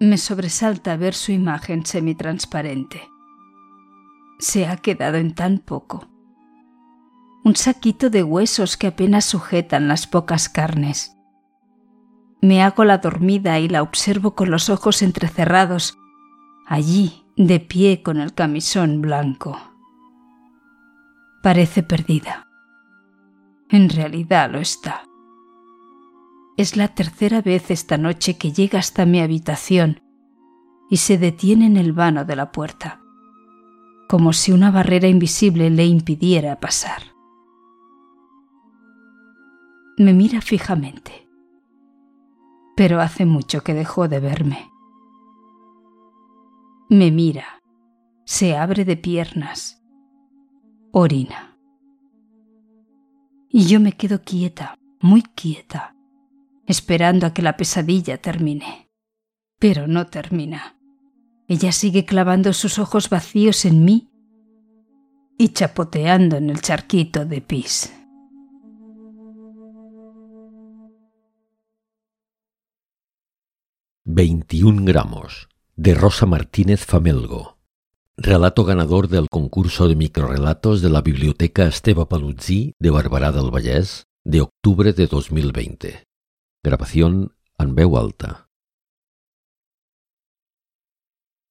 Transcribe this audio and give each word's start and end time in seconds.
Me 0.00 0.18
sobresalta 0.18 0.96
ver 0.96 1.14
su 1.14 1.32
imagen 1.32 1.86
semitransparente. 1.86 3.08
Se 4.38 4.66
ha 4.66 4.76
quedado 4.76 5.16
en 5.16 5.34
tan 5.34 5.58
poco. 5.58 6.08
Un 7.44 7.54
saquito 7.54 8.10
de 8.10 8.22
huesos 8.22 8.76
que 8.76 8.88
apenas 8.88 9.24
sujetan 9.24 9.86
las 9.86 10.06
pocas 10.06 10.48
carnes. 10.48 11.16
Me 12.40 12.62
hago 12.62 12.84
la 12.84 12.98
dormida 12.98 13.58
y 13.60 13.68
la 13.68 13.82
observo 13.82 14.34
con 14.34 14.50
los 14.50 14.68
ojos 14.68 15.00
entrecerrados, 15.02 15.96
allí, 16.66 17.24
de 17.36 17.60
pie 17.60 18.02
con 18.02 18.18
el 18.18 18.34
camisón 18.34 19.00
blanco. 19.00 19.58
Parece 21.42 21.82
perdida. 21.82 22.48
En 23.68 23.88
realidad 23.88 24.50
lo 24.50 24.58
está. 24.58 25.04
Es 26.56 26.76
la 26.76 26.88
tercera 26.88 27.42
vez 27.42 27.72
esta 27.72 27.98
noche 27.98 28.38
que 28.38 28.52
llega 28.52 28.78
hasta 28.78 29.06
mi 29.06 29.20
habitación 29.20 30.00
y 30.88 30.98
se 30.98 31.18
detiene 31.18 31.66
en 31.66 31.76
el 31.76 31.92
vano 31.92 32.24
de 32.24 32.36
la 32.36 32.52
puerta, 32.52 33.00
como 34.08 34.32
si 34.32 34.52
una 34.52 34.70
barrera 34.70 35.08
invisible 35.08 35.68
le 35.70 35.84
impidiera 35.86 36.60
pasar. 36.60 37.02
Me 39.98 40.12
mira 40.12 40.40
fijamente, 40.40 41.28
pero 42.76 43.00
hace 43.00 43.26
mucho 43.26 43.62
que 43.62 43.74
dejó 43.74 44.06
de 44.06 44.20
verme. 44.20 44.70
Me 46.88 47.10
mira, 47.10 47.62
se 48.24 48.56
abre 48.56 48.84
de 48.84 48.96
piernas, 48.96 49.82
orina. 50.92 51.56
Y 53.48 53.66
yo 53.66 53.80
me 53.80 53.92
quedo 53.92 54.22
quieta, 54.22 54.78
muy 55.00 55.22
quieta, 55.22 55.93
esperando 56.66 57.26
a 57.26 57.34
que 57.34 57.42
la 57.42 57.56
pesadilla 57.56 58.18
termine. 58.18 58.90
Pero 59.58 59.86
no 59.86 60.06
termina. 60.06 60.78
Ella 61.48 61.72
sigue 61.72 62.04
clavando 62.04 62.52
sus 62.52 62.78
ojos 62.78 63.10
vacíos 63.10 63.64
en 63.64 63.84
mí 63.84 64.10
y 65.36 65.48
chapoteando 65.48 66.36
en 66.36 66.50
el 66.50 66.60
charquito 66.60 67.24
de 67.24 67.40
pis. 67.40 67.92
«21 74.06 74.84
gramos» 74.84 75.48
de 75.76 75.94
Rosa 75.94 76.26
Martínez 76.26 76.84
Famelgo. 76.84 77.58
Relato 78.16 78.64
ganador 78.64 79.08
del 79.08 79.28
concurso 79.28 79.88
de 79.88 79.96
microrelatos 79.96 80.82
de 80.82 80.90
la 80.90 81.00
Biblioteca 81.00 81.66
Esteba 81.66 82.08
Paluzzi 82.08 82.74
de 82.78 82.90
Barberà 82.92 83.32
del 83.32 83.50
Vallès 83.50 84.06
de 84.22 84.40
octubre 84.40 84.92
de 84.92 85.06
2020. 85.08 86.04
Grabación 86.64 87.36
en 87.58 87.74
veu 87.76 87.92
alta. 88.00 88.48